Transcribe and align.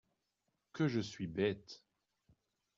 Que 0.73 0.87
je 0.87 0.99
suis 0.99 1.27
bête!… 1.27 1.83